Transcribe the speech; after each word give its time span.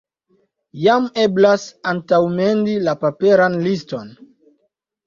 Jam 0.83 1.05
eblas 1.25 1.67
antaŭmendi 1.93 2.77
la 2.89 2.97
paperan 3.05 3.63
liston. 3.69 4.13